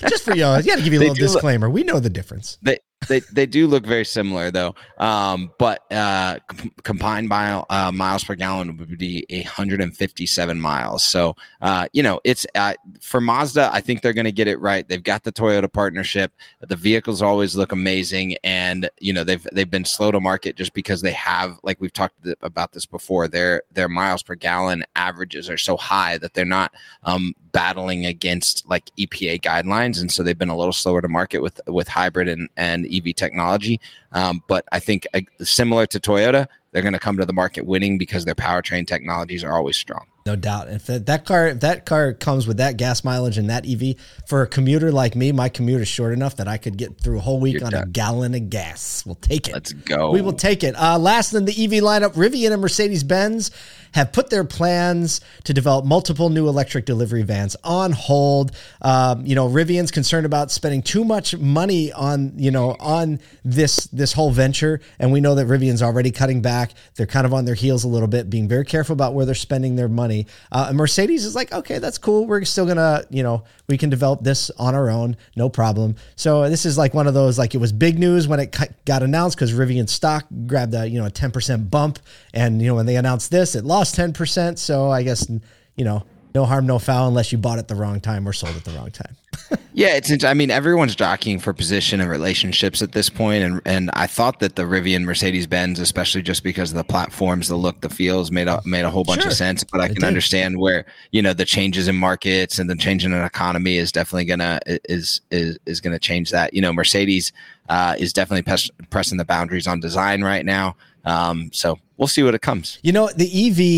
Just 0.08 0.24
for 0.24 0.34
you, 0.34 0.44
you 0.56 0.62
got 0.62 0.76
to 0.78 0.82
give 0.82 0.92
you 0.92 0.98
a 0.98 1.00
They 1.00 1.08
little 1.08 1.14
do 1.14 1.22
look- 1.22 1.32
disclaimer. 1.34 1.68
we 1.70 1.82
know 1.84 2.00
the 2.00 2.10
difference. 2.10 2.58
they 2.62 2.78
they 3.08 3.20
they 3.20 3.46
do 3.46 3.66
look 3.66 3.84
very 3.84 4.04
similar 4.04 4.50
though. 4.50 4.74
Um 4.98 5.52
but 5.58 5.90
uh 5.92 6.38
com- 6.46 6.72
combined 6.82 7.28
mile 7.28 7.66
uh, 7.70 7.90
miles 7.90 8.24
per 8.24 8.34
gallon 8.34 8.76
would 8.76 8.98
be 8.98 9.24
157 9.30 10.60
miles. 10.60 11.04
So 11.04 11.34
uh 11.60 11.88
you 11.92 12.02
know 12.02 12.20
it's 12.24 12.46
uh, 12.54 12.74
for 13.00 13.20
mazda 13.20 13.70
i 13.72 13.80
think 13.80 14.02
they're 14.02 14.12
going 14.12 14.24
to 14.24 14.32
get 14.32 14.48
it 14.48 14.60
right. 14.60 14.86
They've 14.86 15.02
got 15.02 15.24
the 15.24 15.32
toyota 15.32 15.72
partnership. 15.72 16.32
The 16.60 16.76
vehicles 16.76 17.22
always 17.22 17.56
look 17.56 17.72
amazing. 17.72 18.36
And 18.44 18.90
you 18.98 19.12
know 19.12 19.24
they've 19.24 19.46
they've 19.52 19.70
been 19.70 19.84
slow 19.84 20.10
to 20.10 20.20
market 20.20 20.56
just 20.56 20.74
because 20.74 21.00
they 21.02 21.12
have 21.12 21.58
like 21.62 21.80
we've 21.80 21.92
talked 21.92 22.16
about 22.42 22.72
this 22.72 22.86
before 22.86 23.28
their 23.28 23.62
their 23.72 23.88
miles 23.88 24.22
per 24.22 24.34
gallon 24.34 24.84
averages 24.96 25.48
are 25.48 25.58
so 25.58 25.76
high 25.76 26.18
that 26.18 26.34
they're 26.34 26.44
not 26.44 26.72
um 27.04 27.34
battling 27.52 28.06
against 28.06 28.68
like 28.68 28.90
EPA 28.98 29.40
guidelines, 29.40 30.00
and 30.00 30.10
so 30.10 30.22
they've 30.22 30.38
been 30.38 30.48
a 30.48 30.56
little 30.56 30.72
slower 30.72 31.00
to 31.00 31.08
market 31.08 31.40
with 31.40 31.60
with 31.66 31.88
hybrid 31.88 32.28
and 32.28 32.48
and 32.56 32.86
EV 32.90 33.12
technology. 33.14 33.80
Um, 34.12 34.42
but 34.48 34.64
I 34.72 34.80
think 34.80 35.06
uh, 35.14 35.20
similar 35.42 35.86
to 35.86 36.00
Toyota, 36.00 36.48
they're 36.72 36.82
going 36.82 36.94
to 36.94 37.00
come 37.00 37.16
to 37.18 37.26
the 37.26 37.32
market 37.32 37.66
winning 37.66 37.98
because 37.98 38.24
their 38.24 38.34
powertrain 38.34 38.86
technologies 38.86 39.42
are 39.42 39.54
always 39.54 39.76
strong. 39.76 40.06
No 40.26 40.36
doubt. 40.36 40.68
If 40.68 40.86
that, 40.86 41.06
that 41.06 41.24
car, 41.24 41.48
if 41.48 41.60
that 41.60 41.86
car 41.86 42.12
comes 42.12 42.46
with 42.46 42.58
that 42.58 42.76
gas 42.76 43.02
mileage 43.02 43.38
and 43.38 43.48
that 43.48 43.66
EV 43.66 43.96
for 44.26 44.42
a 44.42 44.46
commuter 44.46 44.92
like 44.92 45.16
me, 45.16 45.32
my 45.32 45.48
commute 45.48 45.80
is 45.80 45.88
short 45.88 46.12
enough 46.12 46.36
that 46.36 46.46
I 46.46 46.58
could 46.58 46.76
get 46.76 47.00
through 47.00 47.18
a 47.18 47.20
whole 47.20 47.40
week 47.40 47.54
You're 47.54 47.66
on 47.66 47.74
a 47.74 47.86
gallon 47.86 48.34
of 48.34 48.50
gas. 48.50 49.04
We'll 49.06 49.14
take 49.14 49.48
it. 49.48 49.54
Let's 49.54 49.72
go. 49.72 50.10
We 50.10 50.20
will 50.20 50.34
take 50.34 50.62
it. 50.62 50.76
Uh, 50.76 50.98
last 50.98 51.32
in 51.32 51.46
the 51.46 51.52
EV 51.52 51.82
lineup, 51.82 52.14
Rivian 52.14 52.52
and 52.52 52.60
Mercedes 52.60 53.02
Benz 53.02 53.50
have 53.92 54.12
put 54.12 54.30
their 54.30 54.44
plans 54.44 55.20
to 55.44 55.52
develop 55.52 55.84
multiple 55.84 56.28
new 56.28 56.48
electric 56.48 56.84
delivery 56.84 57.22
vans 57.22 57.56
on 57.64 57.92
hold. 57.92 58.52
Um, 58.82 59.26
you 59.26 59.34
know, 59.34 59.48
Rivian's 59.48 59.90
concerned 59.90 60.26
about 60.26 60.50
spending 60.50 60.82
too 60.82 61.04
much 61.04 61.36
money 61.36 61.92
on 61.92 62.38
you 62.38 62.50
know 62.50 62.76
on 62.78 63.20
this 63.44 63.84
this 64.00 64.12
whole 64.12 64.32
venture, 64.32 64.80
and 64.98 65.12
we 65.12 65.20
know 65.20 65.36
that 65.36 65.46
Rivian's 65.46 65.82
already 65.82 66.10
cutting 66.10 66.42
back. 66.42 66.72
They're 66.96 67.06
kind 67.06 67.24
of 67.24 67.32
on 67.32 67.44
their 67.44 67.54
heels 67.54 67.84
a 67.84 67.88
little 67.88 68.08
bit, 68.08 68.28
being 68.28 68.48
very 68.48 68.64
careful 68.64 68.92
about 68.94 69.14
where 69.14 69.24
they're 69.24 69.34
spending 69.36 69.76
their 69.76 69.88
money. 69.88 70.26
Uh, 70.50 70.66
and 70.68 70.76
Mercedes 70.76 71.24
is 71.24 71.34
like, 71.34 71.52
okay, 71.52 71.78
that's 71.78 71.98
cool. 71.98 72.26
We're 72.26 72.44
still 72.44 72.66
gonna 72.66 73.04
you 73.10 73.22
know 73.22 73.44
we 73.68 73.78
can 73.78 73.90
develop 73.90 74.22
this 74.22 74.50
on 74.58 74.74
our 74.74 74.90
own, 74.90 75.16
no 75.36 75.48
problem. 75.48 75.94
So 76.16 76.48
this 76.48 76.66
is 76.66 76.76
like 76.76 76.94
one 76.94 77.06
of 77.06 77.14
those 77.14 77.38
like 77.38 77.54
it 77.54 77.58
was 77.58 77.72
big 77.72 77.98
news 77.98 78.26
when 78.26 78.40
it 78.40 78.56
got 78.84 79.02
announced 79.02 79.36
because 79.36 79.52
Rivian 79.52 79.88
stock 79.88 80.26
grabbed 80.46 80.74
a 80.74 80.88
you 80.88 80.98
know 80.98 81.06
a 81.06 81.10
ten 81.10 81.30
percent 81.30 81.70
bump, 81.70 81.98
and 82.34 82.60
you 82.60 82.68
know 82.68 82.74
when 82.74 82.86
they 82.86 82.96
announced 82.96 83.30
this, 83.30 83.54
it 83.54 83.64
lost 83.64 83.94
ten 83.94 84.12
percent. 84.12 84.58
So 84.58 84.90
I 84.90 85.02
guess 85.02 85.30
you 85.76 85.84
know 85.84 86.04
no 86.34 86.44
harm, 86.44 86.66
no 86.66 86.78
foul, 86.78 87.08
unless 87.08 87.32
you 87.32 87.38
bought 87.38 87.58
it 87.58 87.68
the 87.68 87.74
wrong 87.74 88.00
time 88.00 88.26
or 88.28 88.32
sold 88.32 88.56
it 88.56 88.64
the 88.64 88.72
wrong 88.72 88.90
time. 88.90 89.16
Yeah, 89.72 89.94
it's. 89.96 90.24
I 90.24 90.34
mean, 90.34 90.50
everyone's 90.50 90.96
jockeying 90.96 91.38
for 91.38 91.52
position 91.52 92.00
and 92.00 92.10
relationships 92.10 92.82
at 92.82 92.90
this 92.92 93.08
point, 93.08 93.44
and 93.44 93.60
and 93.64 93.90
I 93.94 94.08
thought 94.08 94.40
that 94.40 94.56
the 94.56 94.62
Rivian 94.64 95.02
Mercedes 95.04 95.46
Benz, 95.46 95.78
especially 95.78 96.22
just 96.22 96.42
because 96.42 96.70
of 96.72 96.76
the 96.76 96.84
platforms, 96.84 97.46
the 97.46 97.54
look, 97.56 97.80
the 97.80 97.88
feels, 97.88 98.32
made 98.32 98.48
a 98.48 98.60
made 98.64 98.84
a 98.84 98.90
whole 98.90 99.04
bunch 99.04 99.22
Sure. 99.22 99.30
of 99.30 99.36
sense. 99.36 99.62
But 99.62 99.80
I 99.80 99.84
It 99.84 99.88
can 99.90 99.94
did. 100.00 100.04
understand 100.04 100.58
where 100.58 100.84
you 101.12 101.22
know 101.22 101.32
the 101.32 101.44
changes 101.44 101.86
in 101.86 101.94
markets 101.96 102.58
and 102.58 102.68
the 102.68 102.74
change 102.74 103.04
in 103.04 103.12
an 103.12 103.24
economy 103.24 103.76
is 103.76 103.92
definitely 103.92 104.24
gonna 104.24 104.58
is 104.66 105.20
is 105.30 105.56
is 105.66 105.80
gonna 105.80 106.00
change 106.00 106.30
that. 106.32 106.52
You 106.52 106.62
know, 106.62 106.72
Mercedes 106.72 107.32
uh, 107.68 107.94
is 107.96 108.12
definitely 108.12 108.42
pes- 108.42 108.70
pressing 108.90 109.18
the 109.18 109.24
boundaries 109.24 109.68
on 109.68 109.78
design 109.78 110.22
right 110.22 110.44
now. 110.44 110.74
Um, 111.04 111.50
so 111.52 111.78
we'll 111.96 112.08
see 112.08 112.22
what 112.22 112.34
it 112.34 112.42
comes. 112.42 112.78
You 112.82 112.92
know, 112.92 113.08
the 113.14 113.26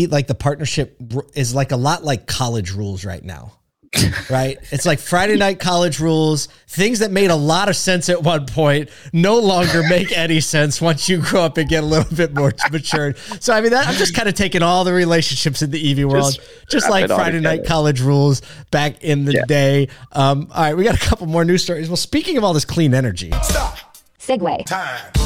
EV, 0.05 0.11
like 0.11 0.27
the 0.27 0.35
partnership, 0.35 0.97
is 1.35 1.53
like 1.55 1.71
a 1.71 1.77
lot 1.77 2.03
like 2.03 2.27
college 2.27 2.71
rules 2.71 3.05
right 3.05 3.23
now. 3.23 3.53
right? 4.31 4.57
It's 4.71 4.87
like 4.87 4.97
Friday 4.97 5.35
night 5.35 5.59
college 5.59 5.99
rules, 5.99 6.47
things 6.67 6.97
that 6.97 7.11
made 7.11 7.29
a 7.29 7.35
lot 7.35 7.69
of 7.69 7.75
sense 7.75 8.09
at 8.09 8.23
one 8.23 8.47
point 8.47 8.89
no 9.13 9.37
longer 9.37 9.83
make 9.87 10.11
any 10.17 10.39
sense 10.39 10.81
once 10.81 11.07
you 11.07 11.19
grow 11.21 11.43
up 11.43 11.59
and 11.59 11.69
get 11.69 11.83
a 11.83 11.85
little 11.85 12.15
bit 12.17 12.33
more 12.33 12.51
matured. 12.71 13.19
So, 13.39 13.53
I 13.53 13.61
mean, 13.61 13.69
that, 13.69 13.87
I'm 13.87 13.93
just 13.93 14.15
kind 14.15 14.27
of 14.27 14.33
taking 14.33 14.63
all 14.63 14.83
the 14.83 14.93
relationships 14.93 15.61
in 15.61 15.69
the 15.69 15.91
EV 15.91 16.09
world, 16.09 16.33
just, 16.33 16.69
Just 16.71 16.89
like 16.89 17.01
wrap 17.03 17.09
it 17.09 17.11
all 17.11 17.19
Friday 17.19 17.39
night 17.39 17.65
college 17.67 18.01
rules 18.01 18.41
back 18.71 19.03
in 19.03 19.25
the 19.25 19.33
Yeah. 19.33 19.45
day. 19.47 19.87
Um, 20.11 20.47
all 20.51 20.63
right, 20.63 20.75
we 20.75 20.83
got 20.85 20.95
a 20.95 21.05
couple 21.05 21.27
more 21.27 21.45
news 21.45 21.61
stories. 21.61 21.87
Well, 21.87 21.95
speaking 21.95 22.37
of 22.37 22.43
all 22.43 22.53
this 22.53 22.65
clean 22.65 22.95
energy, 22.95 23.29
segue. 24.19 25.22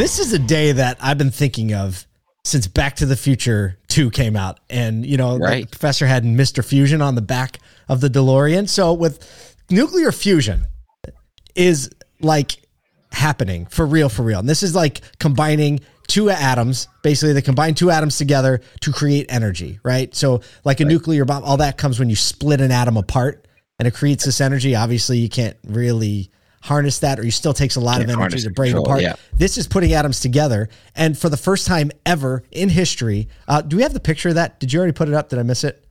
This 0.00 0.18
is 0.18 0.32
a 0.32 0.38
day 0.38 0.72
that 0.72 0.96
I've 0.98 1.18
been 1.18 1.30
thinking 1.30 1.74
of 1.74 2.06
since 2.42 2.66
Back 2.66 2.96
to 2.96 3.04
the 3.04 3.18
Future 3.18 3.76
2 3.88 4.10
came 4.10 4.34
out. 4.34 4.58
And, 4.70 5.04
you 5.04 5.18
know, 5.18 5.36
Right. 5.36 5.64
the 5.64 5.76
professor 5.76 6.06
had 6.06 6.24
Mr. 6.24 6.64
Fusion 6.64 7.02
on 7.02 7.16
the 7.16 7.20
back 7.20 7.58
of 7.86 8.00
the 8.00 8.08
DeLorean. 8.08 8.66
So 8.66 8.94
with 8.94 9.22
nuclear 9.68 10.10
fusion 10.10 10.66
is 11.54 11.90
like 12.18 12.62
happening 13.12 13.66
for 13.66 13.84
real, 13.84 14.08
for 14.08 14.22
real. 14.22 14.38
And 14.38 14.48
this 14.48 14.62
is 14.62 14.74
like 14.74 15.02
combining 15.18 15.80
two 16.08 16.30
atoms. 16.30 16.88
Basically, 17.02 17.34
they 17.34 17.42
combine 17.42 17.74
two 17.74 17.90
atoms 17.90 18.16
together 18.16 18.62
to 18.80 18.92
create 18.92 19.26
energy, 19.28 19.80
right? 19.82 20.14
So, 20.14 20.40
like 20.64 20.80
a 20.80 20.86
nuclear 20.86 21.26
bomb, 21.26 21.44
all 21.44 21.58
that 21.58 21.76
comes 21.76 21.98
when 21.98 22.08
you 22.08 22.16
split 22.16 22.62
an 22.62 22.72
atom 22.72 22.96
apart 22.96 23.46
and 23.78 23.86
it 23.86 23.92
creates 23.92 24.24
this 24.24 24.40
energy. 24.40 24.74
Obviously, 24.74 25.18
you 25.18 25.28
can't 25.28 25.58
really 25.66 26.30
harness 26.62 26.98
that, 27.00 27.18
or 27.18 27.24
you 27.24 27.30
still 27.30 27.54
takes 27.54 27.76
a 27.76 27.80
lot 27.80 27.98
Can't 27.98 28.10
of 28.10 28.18
energy 28.18 28.40
to 28.40 28.50
break 28.50 28.70
control, 28.70 28.86
apart. 28.86 29.02
yeah. 29.02 29.14
This 29.32 29.56
is 29.56 29.66
putting 29.66 29.92
atoms 29.92 30.20
together, 30.20 30.68
and 30.94 31.16
for 31.16 31.28
the 31.28 31.36
first 31.36 31.66
time 31.66 31.90
ever 32.04 32.42
in 32.50 32.68
history, 32.68 33.28
uh, 33.48 33.62
do 33.62 33.76
we 33.76 33.82
have 33.82 33.94
the 33.94 34.00
picture 34.00 34.30
of 34.30 34.34
that? 34.36 34.60
Did 34.60 34.72
you 34.72 34.78
already 34.78 34.92
put 34.92 35.08
it 35.08 35.14
up? 35.14 35.28
Did 35.30 35.38
I 35.38 35.42
miss 35.42 35.64
it? 35.64 35.84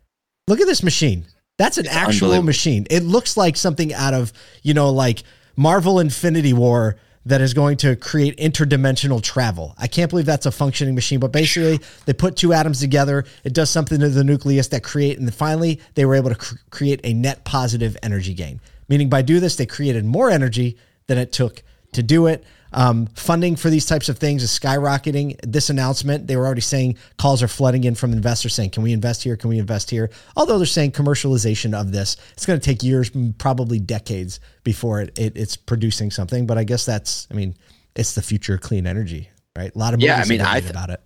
Look 0.47 0.59
at 0.59 0.67
this 0.67 0.83
machine. 0.83 1.25
That's 1.57 1.77
an 1.77 1.87
actual 1.87 2.41
machine. 2.41 2.87
It 2.89 3.03
looks 3.03 3.35
like 3.35 3.57
something 3.57 3.93
out 3.93 4.13
of 4.13 4.31
you 4.63 4.73
know 4.73 4.91
like 4.91 5.23
Marvel 5.55 5.99
Infinity 5.99 6.53
War 6.53 6.95
that 7.25 7.41
is 7.41 7.53
going 7.53 7.75
to 7.77 7.95
create 7.97 8.37
interdimensional 8.37 9.21
travel. 9.21 9.75
I 9.77 9.87
can't 9.87 10.09
believe 10.09 10.25
that's 10.25 10.45
a 10.45 10.51
functioning 10.51 10.95
machine, 10.95 11.19
but 11.19 11.31
basically 11.33 11.79
they 12.05 12.13
put 12.13 12.37
two 12.37 12.53
atoms 12.53 12.79
together. 12.79 13.25
It 13.43 13.53
does 13.53 13.69
something 13.69 13.99
to 13.99 14.09
the 14.09 14.23
nucleus 14.23 14.69
that 14.69 14.83
create, 14.83 15.17
and 15.17 15.27
then 15.27 15.33
finally 15.33 15.81
they 15.95 16.05
were 16.05 16.15
able 16.15 16.29
to 16.29 16.35
cr- 16.35 16.55
create 16.69 17.01
a 17.03 17.13
net 17.13 17.43
positive 17.43 17.97
energy 18.01 18.33
gain. 18.33 18.61
Meaning 18.89 19.09
by 19.09 19.21
do 19.21 19.39
this, 19.39 19.55
they 19.55 19.65
created 19.65 20.03
more 20.03 20.29
energy 20.29 20.77
than 21.07 21.17
it 21.17 21.31
took 21.31 21.63
to 21.93 22.03
do 22.03 22.27
it. 22.27 22.43
Um, 22.71 23.07
funding 23.15 23.55
for 23.55 23.69
these 23.69 23.85
types 23.85 24.09
of 24.09 24.19
things 24.19 24.43
is 24.43 24.51
skyrocketing. 24.51 25.39
This 25.41 25.69
announcement, 25.69 26.27
they 26.27 26.35
were 26.35 26.45
already 26.45 26.61
saying 26.61 26.97
calls 27.17 27.41
are 27.41 27.47
flooding 27.47 27.83
in 27.83 27.95
from 27.95 28.13
investors 28.13 28.53
saying, 28.53 28.69
"Can 28.71 28.83
we 28.83 28.93
invest 28.93 29.23
here? 29.23 29.35
Can 29.35 29.49
we 29.49 29.57
invest 29.57 29.89
here?" 29.89 30.11
Although 30.35 30.59
they're 30.59 30.67
saying 30.67 30.91
commercialization 30.91 31.73
of 31.73 31.91
this, 31.91 32.15
it's 32.33 32.45
going 32.45 32.59
to 32.59 32.63
take 32.63 32.83
years, 32.83 33.09
probably 33.39 33.79
decades, 33.79 34.39
before 34.63 35.01
it, 35.01 35.17
it 35.17 35.35
it's 35.35 35.55
producing 35.55 36.11
something. 36.11 36.45
But 36.45 36.59
I 36.59 36.63
guess 36.63 36.85
that's, 36.85 37.27
I 37.31 37.33
mean, 37.33 37.55
it's 37.95 38.13
the 38.13 38.21
future 38.21 38.53
of 38.53 38.61
clean 38.61 38.85
energy, 38.85 39.31
right? 39.55 39.73
A 39.73 39.77
lot 39.77 39.95
of 39.95 39.99
movies 39.99 40.09
Yeah, 40.09 40.21
I 40.23 40.25
mean, 40.25 40.41
I 40.41 40.59
th- 40.59 40.69
about 40.69 40.91
it. 40.91 41.01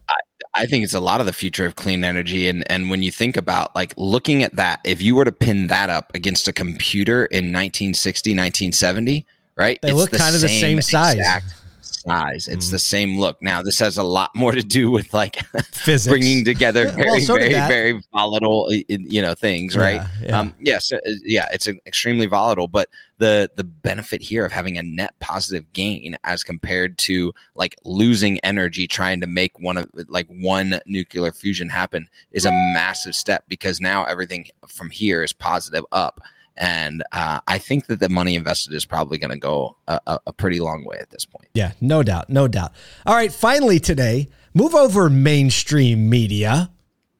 I 0.56 0.66
think 0.66 0.84
it's 0.84 0.94
a 0.94 1.00
lot 1.00 1.20
of 1.20 1.26
the 1.26 1.34
future 1.34 1.66
of 1.66 1.76
clean 1.76 2.04
energy. 2.04 2.48
And 2.48 2.70
and 2.72 2.90
when 2.90 3.02
you 3.02 3.12
think 3.12 3.38
about 3.38 3.76
like 3.76 3.94
looking 3.98 4.44
at 4.44 4.56
that, 4.56 4.80
if 4.84 5.02
you 5.02 5.16
were 5.16 5.26
to 5.26 5.32
pin 5.32 5.68
that 5.68 5.90
up 5.90 6.14
against 6.14 6.48
a 6.48 6.54
computer 6.54 7.26
in 7.26 7.46
1960, 7.46 8.32
1970, 8.32 9.26
right? 9.56 9.80
They 9.82 9.94
look 9.94 10.12
kind 10.12 10.36
of 10.36 10.42
the 10.42 10.50
same 10.50 10.82
size. 10.82 11.16
exact 11.16 11.63
Size. 12.08 12.48
It's 12.50 12.70
the 12.70 12.80
same 12.80 13.18
look. 13.20 13.42
Now, 13.42 13.62
this 13.62 13.80
has 13.80 13.98
a 13.98 14.04
lot 14.04 14.30
more 14.36 14.52
to 14.52 14.62
do 14.62 14.92
with 14.92 15.14
like 15.14 15.38
Physics. 15.72 16.12
bringing 16.12 16.44
together 16.44 16.86
Well, 16.88 16.96
very, 16.96 17.22
so 17.22 17.36
very, 17.36 17.54
very 17.54 18.02
volatile, 18.12 18.68
i- 18.72 18.84
i- 18.90 18.98
you 19.00 19.22
know, 19.22 19.34
things, 19.34 19.78
right? 19.78 19.96
Yeah, 19.96 20.08
yeah. 20.28 20.40
Um, 20.40 20.54
yes, 20.60 20.92
uh, 20.92 20.98
yeah, 21.24 21.48
it's 21.54 21.68
an 21.68 21.80
extremely 21.86 22.26
volatile, 22.26 22.68
but 22.68 22.90
the 23.20 23.50
the 23.56 23.64
benefit 23.64 24.22
here 24.22 24.44
of 24.46 24.52
having 24.52 24.78
a 24.78 24.84
net 24.84 25.14
positive 25.20 25.72
gain 25.72 26.18
as 26.26 26.44
compared 26.44 26.98
to 26.98 27.32
like 27.56 27.76
losing 27.86 28.38
energy 28.40 28.86
trying 28.88 29.22
to 29.22 29.28
make 29.28 29.58
one 29.60 29.78
of 29.78 29.90
like 30.10 30.28
one 30.28 30.82
nuclear 30.86 31.32
fusion 31.32 31.70
happen 31.70 32.10
is 32.32 32.46
a 32.46 32.52
massive 32.52 33.16
step 33.16 33.46
because 33.48 33.80
now 33.80 34.04
everything 34.06 34.48
from 34.68 34.90
here 34.90 35.24
is 35.24 35.32
positive 35.32 35.86
up. 35.94 36.20
And 36.56 37.04
uh, 37.12 37.40
I 37.48 37.58
think 37.58 37.88
that 37.88 38.00
the 38.00 38.10
money 38.10 38.36
invested 38.36 38.74
is 38.74 38.86
probably 38.86 39.18
going 39.18 39.32
to 39.32 39.40
go 39.40 39.78
a, 39.88 40.00
a, 40.06 40.20
a 40.28 40.34
pretty 40.34 40.60
long 40.60 40.86
way 40.86 40.98
at 41.00 41.10
this 41.10 41.26
point. 41.26 41.48
Yeah, 41.54 41.72
no 41.82 42.04
doubt, 42.04 42.30
no 42.30 42.48
doubt. 42.48 42.74
All 43.06 43.16
right, 43.16 43.32
finally 43.32 43.80
today, 43.80 44.30
move 44.54 44.76
over 44.76 45.10
mainstream 45.10 46.10
media. 46.10 46.70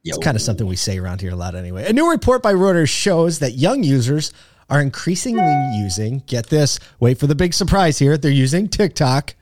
It's 0.06 0.18
kind 0.18 0.36
of 0.36 0.42
something 0.42 0.68
we 0.68 0.76
say 0.76 0.98
around 0.98 1.22
here 1.22 1.32
a 1.32 1.36
lot 1.36 1.56
anyway. 1.56 1.90
A 1.90 1.94
new 1.94 2.12
report 2.12 2.44
by 2.44 2.54
Reuters 2.54 2.90
shows 2.90 3.40
that 3.40 3.52
young 3.52 3.84
users 3.84 4.34
are 4.70 4.82
increasingly 4.82 5.78
using, 5.78 6.24
get 6.28 6.48
this, 6.48 6.80
wait 7.00 7.18
for 7.18 7.28
the 7.28 7.36
big 7.36 7.54
surprise 7.54 8.00
here, 8.00 8.18
they're 8.18 8.32
using 8.32 8.68
TikTok 8.68 9.34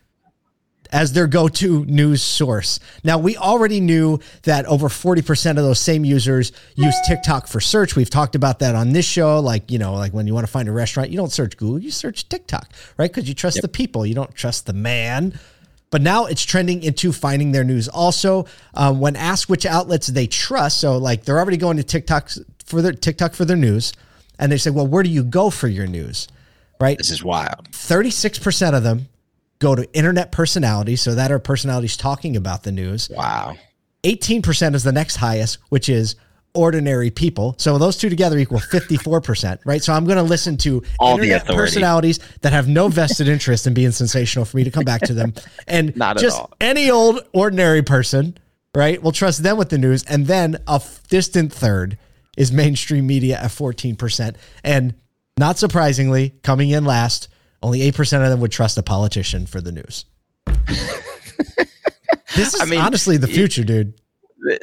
as 0.92 1.14
their 1.14 1.28
go-to 1.28 1.86
news 1.86 2.22
source. 2.22 2.80
Now, 3.04 3.18
we 3.18 3.38
already 3.38 3.80
knew 3.80 4.20
that 4.44 4.66
over 4.66 4.90
40% 4.90 5.52
of 5.52 5.58
those 5.58 5.80
same 5.80 6.04
users 6.04 6.52
use 6.76 6.96
TikTok 7.08 7.48
for 7.48 7.62
search. 7.62 7.96
We've 7.96 8.10
talked 8.10 8.36
about 8.36 8.60
that 8.60 8.76
on 8.76 8.92
this 8.92 9.06
show 9.06 9.40
like, 9.40 9.72
you 9.72 9.80
know, 9.80 9.94
like 9.94 10.14
when 10.14 10.28
you 10.28 10.34
want 10.34 10.46
to 10.46 10.52
find 10.52 10.68
a 10.68 10.72
restaurant, 10.72 11.10
you 11.10 11.18
don't 11.18 11.32
search 11.32 11.58
Google, 11.58 11.80
you 11.80 11.92
search 11.92 12.28
TikTok, 12.28 12.70
right? 12.98 13.12
Cuz 13.12 13.28
you 13.28 13.34
trust 13.34 13.62
the 13.62 13.68
people, 13.68 14.06
you 14.06 14.16
don't 14.16 14.36
trust 14.36 14.66
the 14.66 14.74
man. 14.74 15.40
But 15.92 16.02
now 16.02 16.26
it's 16.26 16.44
trending 16.44 16.84
into 16.84 17.12
finding 17.12 17.52
their 17.52 17.66
news. 17.66 17.90
Also, 17.90 18.46
um, 18.74 19.00
when 19.02 19.18
asked 19.18 19.50
which 19.50 19.66
outlets 19.66 20.08
they 20.08 20.26
trust, 20.26 20.80
so 20.80 20.98
like 20.98 21.26
they're 21.26 21.38
already 21.38 21.58
going 21.58 21.78
to 21.78 21.84
TikTok 21.84 22.32
for 22.66 22.82
their 22.82 22.94
TikTok 22.94 23.34
for 23.34 23.44
their 23.44 23.58
news, 23.58 23.92
and 24.40 24.50
they 24.50 24.58
say, 24.58 24.70
"Well, 24.70 24.88
where 24.88 25.04
do 25.04 25.10
you 25.10 25.22
go 25.22 25.50
for 25.50 25.68
your 25.68 25.88
news?" 25.88 26.30
Right? 26.80 26.98
This 26.98 27.12
is 27.12 27.24
wild. 27.24 27.70
36% 27.72 28.74
of 28.74 28.84
them 28.84 29.10
go 29.62 29.76
to 29.76 29.88
internet 29.94 30.32
personalities, 30.34 31.02
so 31.02 31.16
that 31.16 31.32
are 31.32 31.40
personalities 31.40 31.96
talking 31.96 32.36
about 32.36 32.64
the 32.64 32.72
news. 32.74 33.10
Wow. 33.10 33.56
18% 34.04 34.74
is 34.76 34.84
the 34.84 34.92
next 34.92 35.18
highest, 35.18 35.60
which 35.70 35.88
is 35.88 36.16
ordinary 36.54 37.10
people. 37.12 37.56
So 37.58 37.78
those 37.78 37.96
two 37.96 38.10
together 38.10 38.38
equal 38.38 38.60
54%, 38.60 39.60
right? 39.66 39.82
So 39.82 39.94
I'm 39.94 40.04
going 40.06 40.18
to 40.18 40.24
listen 40.24 40.58
to 40.58 40.84
All 41.00 41.16
the 41.16 41.24
internet 41.24 41.44
authority. 41.44 41.62
personalities 41.62 42.20
that 42.42 42.52
have 42.52 42.68
no 42.68 42.90
vested 42.90 43.30
interest 43.30 43.68
in 43.68 43.74
being 43.74 43.92
sensational 43.92 44.44
for 44.44 44.58
me 44.58 44.64
to 44.66 44.72
come 44.72 44.84
back 44.84 45.02
to 45.04 45.14
them. 45.14 45.34
And 45.68 45.96
Not 45.96 46.18
at 46.18 46.22
just 46.24 46.38
all. 46.40 46.52
any 46.60 46.90
old 46.92 47.22
ordinary 47.32 47.84
person, 47.84 48.38
right? 48.76 49.02
We'll 49.02 49.14
trust 49.14 49.44
them 49.44 49.56
with 49.58 49.70
the 49.70 49.78
news. 49.78 50.04
And 50.04 50.28
then 50.28 50.56
a 50.68 50.74
f- 50.74 51.02
distant 51.08 51.54
third 51.54 51.98
is 52.36 52.52
mainstream 52.52 53.08
media 53.08 53.38
at 53.38 53.52
14%. 53.52 54.36
And 54.64 54.96
not 55.38 55.58
surprisingly, 55.58 56.34
coming 56.44 56.72
in 56.72 56.84
last, 56.84 57.30
only 57.62 57.80
8% 57.92 58.24
of 58.24 58.30
them 58.30 58.40
would 58.40 58.52
trust 58.52 58.78
a 58.78 58.84
politician 58.84 59.46
for 59.46 59.62
the 59.62 59.72
news. 59.72 60.06
this 62.36 62.54
is 62.54 62.62
I 62.62 62.66
mean, 62.66 62.80
honestly 62.80 63.18
the 63.18 63.28
future, 63.28 63.64
dude. 63.64 63.94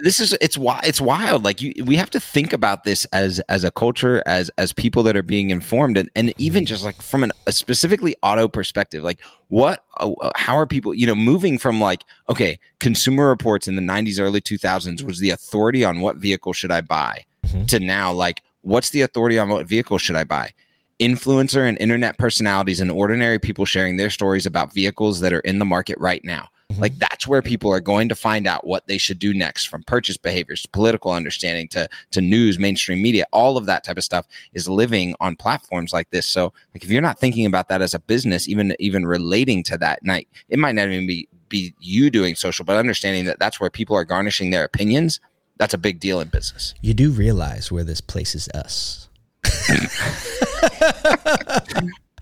this 0.00 0.18
is 0.18 0.36
it's 0.40 0.58
wild 0.58 0.84
it's 0.84 1.00
wild 1.00 1.44
like 1.44 1.62
you 1.62 1.72
we 1.84 1.94
have 1.94 2.10
to 2.10 2.18
think 2.18 2.52
about 2.52 2.82
this 2.82 3.04
as 3.06 3.38
as 3.48 3.62
a 3.62 3.70
culture 3.70 4.22
as 4.26 4.50
as 4.58 4.72
people 4.72 5.04
that 5.04 5.16
are 5.16 5.22
being 5.22 5.50
informed 5.50 5.96
and 5.96 6.10
and 6.16 6.34
even 6.36 6.66
just 6.66 6.84
like 6.84 7.00
from 7.00 7.22
an, 7.22 7.30
a 7.46 7.52
specifically 7.52 8.16
auto 8.24 8.48
perspective 8.48 9.04
like 9.04 9.20
what 9.46 9.84
uh, 9.98 10.10
how 10.34 10.56
are 10.56 10.66
people 10.66 10.92
you 10.92 11.06
know 11.06 11.14
moving 11.14 11.58
from 11.58 11.80
like 11.80 12.02
okay 12.28 12.58
consumer 12.80 13.28
reports 13.28 13.68
in 13.68 13.76
the 13.76 13.82
90s 13.82 14.18
early 14.18 14.40
2000s 14.40 15.02
was 15.04 15.20
the 15.20 15.30
authority 15.30 15.84
on 15.84 16.00
what 16.00 16.16
vehicle 16.16 16.52
should 16.52 16.72
i 16.72 16.80
buy 16.80 17.24
to 17.68 17.78
now 17.78 18.12
like 18.12 18.42
what's 18.62 18.90
the 18.90 19.02
authority 19.02 19.38
on 19.38 19.48
what 19.48 19.66
vehicle 19.66 19.96
should 19.98 20.16
i 20.16 20.24
buy 20.24 20.52
influencer 21.00 21.68
and 21.68 21.78
internet 21.80 22.18
personalities 22.18 22.80
and 22.80 22.90
ordinary 22.90 23.38
people 23.38 23.64
sharing 23.64 23.96
their 23.96 24.10
stories 24.10 24.46
about 24.46 24.72
vehicles 24.72 25.20
that 25.20 25.32
are 25.32 25.40
in 25.40 25.58
the 25.58 25.64
market 25.64 25.98
right 25.98 26.24
now. 26.24 26.48
Mm-hmm. 26.70 26.82
Like 26.82 26.98
that's 26.98 27.26
where 27.26 27.40
people 27.40 27.72
are 27.72 27.80
going 27.80 28.08
to 28.08 28.14
find 28.14 28.46
out 28.46 28.66
what 28.66 28.86
they 28.86 28.98
should 28.98 29.18
do 29.18 29.32
next 29.32 29.66
from 29.66 29.82
purchase 29.84 30.16
behaviors 30.16 30.62
to 30.62 30.68
political 30.68 31.12
understanding 31.12 31.68
to 31.68 31.88
to 32.10 32.20
news, 32.20 32.58
mainstream 32.58 33.00
media, 33.00 33.26
all 33.32 33.56
of 33.56 33.66
that 33.66 33.84
type 33.84 33.96
of 33.96 34.04
stuff 34.04 34.26
is 34.52 34.68
living 34.68 35.14
on 35.20 35.36
platforms 35.36 35.92
like 35.92 36.10
this. 36.10 36.26
So 36.26 36.52
like 36.74 36.84
if 36.84 36.90
you're 36.90 37.00
not 37.00 37.18
thinking 37.18 37.46
about 37.46 37.68
that 37.68 37.80
as 37.80 37.94
a 37.94 38.00
business, 38.00 38.48
even 38.48 38.74
even 38.78 39.06
relating 39.06 39.62
to 39.64 39.78
that 39.78 40.02
night, 40.04 40.28
it 40.48 40.58
might 40.58 40.74
not 40.74 40.88
even 40.88 41.06
be 41.06 41.28
be 41.48 41.74
you 41.80 42.10
doing 42.10 42.34
social, 42.34 42.64
but 42.64 42.76
understanding 42.76 43.24
that 43.24 43.38
that's 43.38 43.58
where 43.58 43.70
people 43.70 43.96
are 43.96 44.04
garnishing 44.04 44.50
their 44.50 44.64
opinions, 44.64 45.20
that's 45.56 45.72
a 45.72 45.78
big 45.78 46.00
deal 46.00 46.20
in 46.20 46.28
business. 46.28 46.74
You 46.82 46.92
do 46.92 47.10
realize 47.10 47.72
where 47.72 47.84
this 47.84 48.02
places 48.02 48.48
us. 48.50 49.08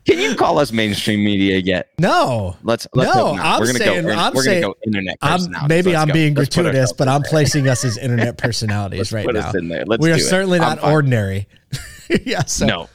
Can 0.06 0.20
you 0.20 0.36
call 0.36 0.58
us 0.60 0.70
mainstream 0.70 1.24
media 1.24 1.58
yet? 1.58 1.88
No. 1.98 2.56
Let's 2.62 2.86
let's 2.94 3.12
No. 3.12 3.30
I'm 3.36 3.58
we're 3.58 3.66
gonna 3.66 3.78
saying- 3.78 4.02
go. 4.02 4.06
We're, 4.08 4.14
I'm 4.14 4.34
we're 4.34 4.42
saying- 4.44 4.62
gonna 4.62 4.74
go 4.74 4.78
internet. 4.86 5.16
I'm, 5.20 5.40
maybe 5.68 5.90
Let's 5.90 6.02
I'm 6.02 6.08
go. 6.08 6.14
being 6.14 6.34
Let's 6.34 6.54
gratuitous, 6.54 6.92
but 6.92 7.08
I'm 7.08 7.22
placing 7.22 7.66
us 7.68 7.84
as 7.84 7.98
internet 8.02 8.38
personalities 8.38 9.10
right 9.12 9.26
put 9.26 9.34
now. 9.34 9.48
us 9.48 9.54
in 9.56 9.66
there. 9.68 9.84
Let's 9.84 10.00
we 10.00 10.12
are 10.12 10.16
it. 10.16 10.20
certainly 10.20 10.60
not 10.60 10.82
ordinary. 10.84 11.48
yeah. 12.24 12.44
So 12.44 12.66
no, 12.66 12.88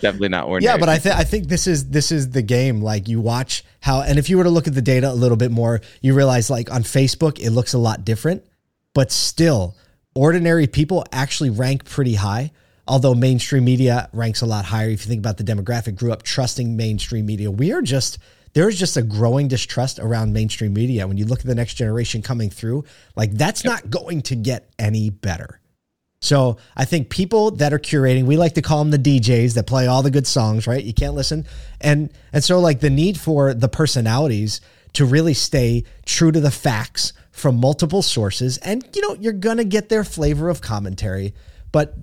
definitely 0.00 0.30
not 0.30 0.46
ordinary. 0.46 0.72
Yeah, 0.74 0.78
but 0.80 0.88
I 0.88 0.98
think 0.98 1.16
I 1.16 1.24
think 1.24 1.48
this 1.48 1.66
is 1.66 1.90
this 1.90 2.10
is 2.10 2.30
the 2.30 2.40
game. 2.42 2.80
Like 2.80 3.08
you 3.08 3.20
watch 3.20 3.62
how, 3.80 4.00
and 4.00 4.18
if 4.18 4.30
you 4.30 4.38
were 4.38 4.44
to 4.44 4.50
look 4.50 4.66
at 4.66 4.74
the 4.74 4.80
data 4.80 5.10
a 5.10 5.12
little 5.12 5.36
bit 5.36 5.50
more, 5.50 5.82
you 6.00 6.14
realize 6.14 6.48
like 6.48 6.72
on 6.72 6.82
Facebook 6.82 7.38
it 7.38 7.50
looks 7.50 7.74
a 7.74 7.78
lot 7.78 8.06
different, 8.06 8.42
but 8.94 9.12
still, 9.12 9.76
ordinary 10.14 10.66
people 10.66 11.04
actually 11.12 11.50
rank 11.50 11.84
pretty 11.84 12.14
high. 12.14 12.52
Although 12.86 13.14
mainstream 13.14 13.64
media 13.64 14.08
ranks 14.12 14.42
a 14.42 14.46
lot 14.46 14.66
higher. 14.66 14.88
If 14.88 15.04
you 15.04 15.08
think 15.08 15.20
about 15.20 15.38
the 15.38 15.44
demographic, 15.44 15.96
grew 15.96 16.12
up 16.12 16.22
trusting 16.22 16.76
mainstream 16.76 17.26
media. 17.26 17.50
We 17.50 17.72
are 17.72 17.82
just 17.82 18.18
there's 18.54 18.78
just 18.78 18.96
a 18.96 19.02
growing 19.02 19.48
distrust 19.48 19.98
around 19.98 20.32
mainstream 20.32 20.72
media. 20.72 21.06
When 21.06 21.16
you 21.16 21.24
look 21.24 21.40
at 21.40 21.46
the 21.46 21.54
next 21.54 21.74
generation 21.74 22.22
coming 22.22 22.50
through, 22.50 22.84
like 23.16 23.32
that's 23.32 23.64
not 23.64 23.90
going 23.90 24.22
to 24.22 24.36
get 24.36 24.70
any 24.78 25.10
better. 25.10 25.60
So 26.20 26.56
I 26.74 26.86
think 26.86 27.10
people 27.10 27.50
that 27.52 27.74
are 27.74 27.78
curating, 27.78 28.24
we 28.24 28.38
like 28.38 28.54
to 28.54 28.62
call 28.62 28.78
them 28.78 28.90
the 28.90 28.98
DJs 28.98 29.54
that 29.54 29.66
play 29.66 29.86
all 29.86 30.02
the 30.02 30.10
good 30.10 30.26
songs, 30.26 30.66
right? 30.66 30.82
You 30.82 30.94
can't 30.94 31.14
listen. 31.14 31.44
And 31.82 32.10
and 32.32 32.42
so 32.42 32.60
like 32.60 32.80
the 32.80 32.90
need 32.90 33.20
for 33.20 33.52
the 33.52 33.68
personalities 33.68 34.60
to 34.94 35.04
really 35.04 35.34
stay 35.34 35.84
true 36.06 36.32
to 36.32 36.40
the 36.40 36.50
facts 36.50 37.12
from 37.30 37.60
multiple 37.60 38.00
sources. 38.00 38.56
And 38.58 38.88
you 38.94 39.02
know, 39.02 39.16
you're 39.20 39.34
gonna 39.34 39.64
get 39.64 39.90
their 39.90 40.04
flavor 40.04 40.48
of 40.48 40.60
commentary. 40.60 41.34
But 41.72 41.94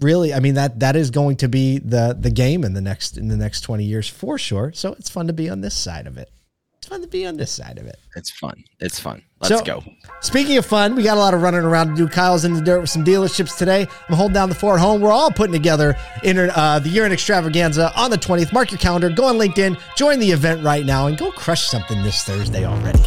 really, 0.00 0.32
I 0.34 0.40
mean 0.40 0.54
that 0.54 0.80
that 0.80 0.96
is 0.96 1.10
going 1.10 1.36
to 1.38 1.48
be 1.48 1.78
the 1.78 2.16
the 2.18 2.30
game 2.30 2.64
in 2.64 2.74
the 2.74 2.80
next 2.80 3.16
in 3.16 3.28
the 3.28 3.36
next 3.36 3.62
20 3.62 3.84
years 3.84 4.08
for 4.08 4.38
sure. 4.38 4.72
So 4.72 4.92
it's 4.94 5.08
fun 5.10 5.26
to 5.26 5.32
be 5.32 5.48
on 5.48 5.60
this 5.60 5.76
side 5.76 6.06
of 6.06 6.16
it. 6.18 6.30
It's 6.78 6.86
fun 6.88 7.00
to 7.02 7.08
be 7.08 7.26
on 7.26 7.36
this 7.36 7.50
side 7.50 7.78
of 7.78 7.86
it. 7.86 7.96
it's 8.16 8.30
fun. 8.30 8.62
It's 8.80 8.98
fun. 8.98 9.22
Let's 9.40 9.56
So- 9.58 9.64
go. 9.64 9.84
Speaking 10.20 10.56
of 10.58 10.66
fun, 10.66 10.94
we 10.96 11.02
got 11.02 11.16
a 11.16 11.20
lot 11.20 11.34
of 11.34 11.42
running 11.42 11.60
around 11.60 11.88
to 11.90 11.94
do. 11.96 12.08
Kyle's 12.08 12.44
in 12.44 12.54
the 12.54 12.60
dirt 12.60 12.80
with 12.80 12.90
some 12.90 13.04
dealerships 13.04 13.56
today. 13.56 13.86
I'm 14.08 14.14
holding 14.16 14.34
down 14.34 14.48
the 14.48 14.54
fort 14.54 14.78
at 14.80 14.82
home. 14.82 15.00
We're 15.00 15.12
all 15.12 15.30
putting 15.30 15.52
together 15.52 15.96
in, 16.24 16.38
uh, 16.38 16.78
the 16.80 16.88
year 16.88 17.04
in 17.06 17.12
extravaganza 17.12 17.92
on 17.96 18.10
the 18.10 18.18
20th. 18.18 18.52
Mark 18.52 18.70
your 18.72 18.78
calendar, 18.78 19.10
go 19.10 19.24
on 19.26 19.36
LinkedIn, 19.38 19.78
join 19.96 20.18
the 20.18 20.30
event 20.32 20.64
right 20.64 20.84
now, 20.86 21.06
and 21.08 21.16
go 21.18 21.30
crush 21.30 21.66
something 21.68 22.02
this 22.02 22.22
Thursday 22.24 22.64
already. 22.64 23.00